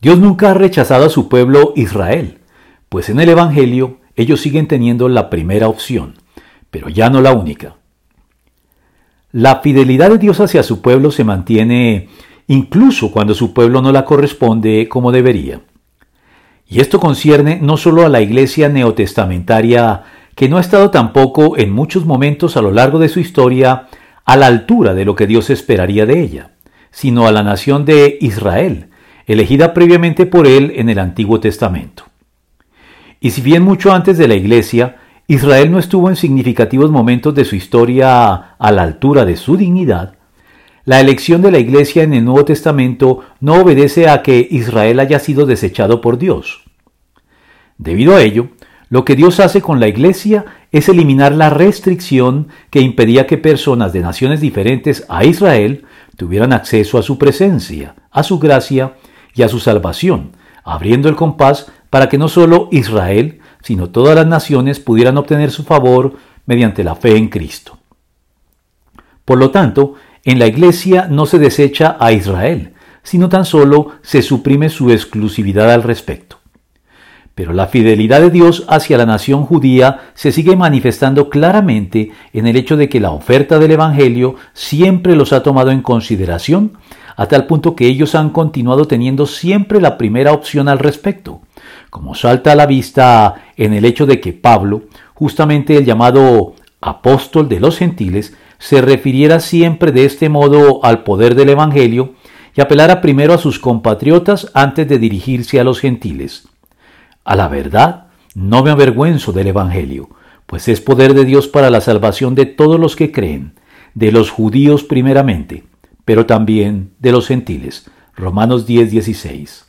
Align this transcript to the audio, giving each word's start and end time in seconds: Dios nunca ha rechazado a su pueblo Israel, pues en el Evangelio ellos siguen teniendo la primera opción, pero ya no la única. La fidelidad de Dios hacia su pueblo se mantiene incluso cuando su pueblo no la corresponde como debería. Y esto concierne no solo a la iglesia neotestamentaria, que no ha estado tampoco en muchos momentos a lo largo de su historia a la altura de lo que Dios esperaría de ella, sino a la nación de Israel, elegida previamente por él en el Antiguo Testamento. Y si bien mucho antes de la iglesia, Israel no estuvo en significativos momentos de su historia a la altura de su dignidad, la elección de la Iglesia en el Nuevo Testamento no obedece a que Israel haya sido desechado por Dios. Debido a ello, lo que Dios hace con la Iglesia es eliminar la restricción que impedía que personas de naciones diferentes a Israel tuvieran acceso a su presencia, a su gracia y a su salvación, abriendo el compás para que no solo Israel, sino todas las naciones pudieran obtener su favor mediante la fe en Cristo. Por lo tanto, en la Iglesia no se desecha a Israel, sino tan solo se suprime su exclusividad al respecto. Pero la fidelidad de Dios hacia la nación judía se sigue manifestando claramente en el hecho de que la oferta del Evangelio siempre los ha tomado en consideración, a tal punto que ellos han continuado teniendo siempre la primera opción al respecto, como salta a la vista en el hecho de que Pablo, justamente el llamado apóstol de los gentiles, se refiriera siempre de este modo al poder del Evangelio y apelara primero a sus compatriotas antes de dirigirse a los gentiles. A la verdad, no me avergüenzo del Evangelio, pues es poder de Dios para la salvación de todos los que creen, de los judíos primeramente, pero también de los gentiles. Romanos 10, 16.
Dios 0.00 0.18
nunca 0.18 0.50
ha 0.50 0.54
rechazado 0.54 1.06
a 1.06 1.10
su 1.10 1.28
pueblo 1.28 1.72
Israel, 1.74 2.38
pues 2.88 3.08
en 3.08 3.18
el 3.18 3.28
Evangelio 3.28 3.98
ellos 4.14 4.40
siguen 4.40 4.68
teniendo 4.68 5.08
la 5.08 5.28
primera 5.28 5.68
opción, 5.68 6.14
pero 6.70 6.88
ya 6.88 7.10
no 7.10 7.20
la 7.20 7.32
única. 7.32 7.76
La 9.32 9.56
fidelidad 9.56 10.10
de 10.10 10.18
Dios 10.18 10.40
hacia 10.40 10.62
su 10.62 10.80
pueblo 10.82 11.10
se 11.10 11.24
mantiene 11.24 12.08
incluso 12.46 13.10
cuando 13.10 13.34
su 13.34 13.52
pueblo 13.52 13.82
no 13.82 13.92
la 13.92 14.04
corresponde 14.04 14.88
como 14.88 15.12
debería. 15.12 15.60
Y 16.66 16.80
esto 16.80 17.00
concierne 17.00 17.58
no 17.60 17.76
solo 17.76 18.06
a 18.06 18.08
la 18.08 18.20
iglesia 18.20 18.68
neotestamentaria, 18.68 20.04
que 20.34 20.48
no 20.48 20.58
ha 20.58 20.60
estado 20.60 20.90
tampoco 20.90 21.56
en 21.56 21.72
muchos 21.72 22.06
momentos 22.06 22.56
a 22.56 22.62
lo 22.62 22.70
largo 22.70 22.98
de 22.98 23.08
su 23.08 23.18
historia 23.18 23.88
a 24.24 24.36
la 24.36 24.46
altura 24.46 24.94
de 24.94 25.04
lo 25.04 25.14
que 25.14 25.26
Dios 25.26 25.50
esperaría 25.50 26.06
de 26.06 26.20
ella, 26.20 26.52
sino 26.90 27.26
a 27.26 27.32
la 27.32 27.42
nación 27.42 27.84
de 27.84 28.18
Israel, 28.20 28.90
elegida 29.28 29.72
previamente 29.72 30.26
por 30.26 30.48
él 30.48 30.72
en 30.74 30.88
el 30.88 30.98
Antiguo 30.98 31.38
Testamento. 31.38 32.04
Y 33.20 33.30
si 33.30 33.40
bien 33.40 33.62
mucho 33.62 33.92
antes 33.92 34.18
de 34.18 34.26
la 34.26 34.34
iglesia, 34.34 34.96
Israel 35.28 35.70
no 35.70 35.78
estuvo 35.78 36.08
en 36.08 36.16
significativos 36.16 36.90
momentos 36.90 37.34
de 37.34 37.44
su 37.44 37.54
historia 37.54 38.34
a 38.58 38.72
la 38.72 38.82
altura 38.82 39.24
de 39.24 39.36
su 39.36 39.56
dignidad, 39.56 40.18
la 40.88 41.00
elección 41.00 41.42
de 41.42 41.50
la 41.50 41.58
Iglesia 41.58 42.02
en 42.02 42.14
el 42.14 42.24
Nuevo 42.24 42.46
Testamento 42.46 43.20
no 43.40 43.60
obedece 43.60 44.08
a 44.08 44.22
que 44.22 44.48
Israel 44.50 45.00
haya 45.00 45.18
sido 45.18 45.44
desechado 45.44 46.00
por 46.00 46.16
Dios. 46.16 46.62
Debido 47.76 48.16
a 48.16 48.22
ello, 48.22 48.48
lo 48.88 49.04
que 49.04 49.14
Dios 49.14 49.38
hace 49.38 49.60
con 49.60 49.80
la 49.80 49.88
Iglesia 49.88 50.46
es 50.72 50.88
eliminar 50.88 51.32
la 51.32 51.50
restricción 51.50 52.48
que 52.70 52.80
impedía 52.80 53.26
que 53.26 53.36
personas 53.36 53.92
de 53.92 54.00
naciones 54.00 54.40
diferentes 54.40 55.04
a 55.10 55.26
Israel 55.26 55.84
tuvieran 56.16 56.54
acceso 56.54 56.96
a 56.96 57.02
su 57.02 57.18
presencia, 57.18 57.94
a 58.10 58.22
su 58.22 58.38
gracia 58.38 58.94
y 59.38 59.42
a 59.44 59.48
su 59.48 59.60
salvación, 59.60 60.32
abriendo 60.64 61.08
el 61.08 61.16
compás 61.16 61.70
para 61.90 62.08
que 62.08 62.18
no 62.18 62.28
solo 62.28 62.68
Israel, 62.72 63.40
sino 63.62 63.90
todas 63.90 64.14
las 64.16 64.26
naciones 64.26 64.80
pudieran 64.80 65.16
obtener 65.16 65.50
su 65.50 65.62
favor 65.64 66.14
mediante 66.44 66.84
la 66.84 66.94
fe 66.94 67.16
en 67.16 67.28
Cristo. 67.28 67.78
Por 69.24 69.38
lo 69.38 69.50
tanto, 69.50 69.94
en 70.24 70.38
la 70.38 70.46
Iglesia 70.46 71.06
no 71.08 71.26
se 71.26 71.38
desecha 71.38 71.96
a 72.00 72.12
Israel, 72.12 72.74
sino 73.02 73.28
tan 73.28 73.44
solo 73.44 73.92
se 74.02 74.22
suprime 74.22 74.68
su 74.68 74.90
exclusividad 74.90 75.70
al 75.70 75.82
respecto. 75.82 76.38
Pero 77.34 77.52
la 77.52 77.68
fidelidad 77.68 78.20
de 78.20 78.30
Dios 78.30 78.64
hacia 78.68 78.98
la 78.98 79.06
nación 79.06 79.44
judía 79.44 80.10
se 80.14 80.32
sigue 80.32 80.56
manifestando 80.56 81.30
claramente 81.30 82.10
en 82.32 82.48
el 82.48 82.56
hecho 82.56 82.76
de 82.76 82.88
que 82.88 82.98
la 82.98 83.12
oferta 83.12 83.60
del 83.60 83.70
Evangelio 83.70 84.34
siempre 84.54 85.14
los 85.14 85.32
ha 85.32 85.44
tomado 85.44 85.70
en 85.70 85.82
consideración, 85.82 86.72
a 87.18 87.26
tal 87.26 87.46
punto 87.46 87.74
que 87.74 87.88
ellos 87.88 88.14
han 88.14 88.30
continuado 88.30 88.86
teniendo 88.86 89.26
siempre 89.26 89.80
la 89.80 89.98
primera 89.98 90.32
opción 90.32 90.68
al 90.68 90.78
respecto, 90.78 91.40
como 91.90 92.14
salta 92.14 92.52
a 92.52 92.54
la 92.54 92.64
vista 92.64 93.42
en 93.56 93.72
el 93.72 93.84
hecho 93.84 94.06
de 94.06 94.20
que 94.20 94.32
Pablo, 94.32 94.82
justamente 95.14 95.76
el 95.76 95.84
llamado 95.84 96.54
apóstol 96.80 97.48
de 97.48 97.58
los 97.58 97.76
gentiles, 97.76 98.36
se 98.58 98.80
refiriera 98.82 99.40
siempre 99.40 99.90
de 99.90 100.04
este 100.04 100.28
modo 100.28 100.84
al 100.84 101.02
poder 101.02 101.34
del 101.34 101.48
Evangelio 101.48 102.14
y 102.54 102.60
apelara 102.60 103.00
primero 103.00 103.34
a 103.34 103.38
sus 103.38 103.58
compatriotas 103.58 104.52
antes 104.54 104.86
de 104.88 105.00
dirigirse 105.00 105.58
a 105.58 105.64
los 105.64 105.80
gentiles. 105.80 106.46
A 107.24 107.34
la 107.34 107.48
verdad, 107.48 108.06
no 108.36 108.62
me 108.62 108.70
avergüenzo 108.70 109.32
del 109.32 109.48
Evangelio, 109.48 110.08
pues 110.46 110.68
es 110.68 110.80
poder 110.80 111.14
de 111.14 111.24
Dios 111.24 111.48
para 111.48 111.68
la 111.68 111.80
salvación 111.80 112.36
de 112.36 112.46
todos 112.46 112.78
los 112.78 112.94
que 112.94 113.10
creen, 113.10 113.54
de 113.94 114.12
los 114.12 114.30
judíos 114.30 114.84
primeramente, 114.84 115.64
pero 116.08 116.24
también 116.24 116.94
de 117.00 117.12
los 117.12 117.26
gentiles. 117.26 117.84
Romanos 118.16 118.64
10, 118.64 118.92
16. 118.92 119.66